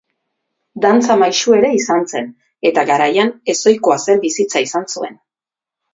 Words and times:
Dantza 0.85 1.17
maisu 1.23 1.53
ere 1.57 1.69
izan 1.81 2.01
zen 2.13 2.31
eta 2.71 2.85
garaian 2.93 3.31
ez 3.55 3.59
ohikoa 3.73 3.99
zen 4.07 4.25
bizitza 4.25 4.65
izan 4.71 4.93
zuen. 4.95 5.25